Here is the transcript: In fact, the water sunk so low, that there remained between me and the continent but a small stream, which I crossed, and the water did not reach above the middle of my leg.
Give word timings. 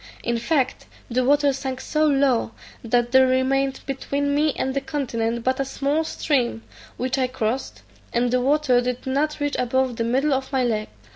In 0.23 0.39
fact, 0.39 0.87
the 1.11 1.23
water 1.23 1.53
sunk 1.53 1.79
so 1.79 2.07
low, 2.07 2.53
that 2.83 3.11
there 3.11 3.27
remained 3.27 3.81
between 3.85 4.33
me 4.33 4.51
and 4.55 4.73
the 4.73 4.81
continent 4.81 5.43
but 5.43 5.59
a 5.59 5.63
small 5.63 6.03
stream, 6.03 6.63
which 6.97 7.19
I 7.19 7.27
crossed, 7.27 7.83
and 8.11 8.31
the 8.31 8.41
water 8.41 8.81
did 8.81 9.05
not 9.05 9.39
reach 9.39 9.55
above 9.59 9.97
the 9.97 10.03
middle 10.03 10.33
of 10.33 10.51
my 10.51 10.63
leg. 10.63 10.87